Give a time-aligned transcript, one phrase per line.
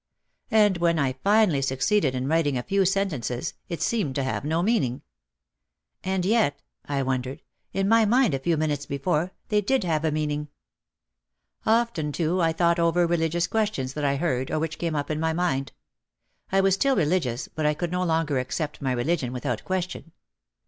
[0.49, 4.63] And when I finally succeeded in writing a few sentences it seemed to have no
[4.63, 5.03] meaning.
[6.03, 10.47] "And yet," I wondered, "in my mind a few minutes before, they did have meaning."
[11.67, 15.19] Often too I thought over religious questions that I heard or which came up in
[15.19, 15.71] my mind.
[16.51, 20.13] I was still religious but I could no longer accept my religion without ques tion.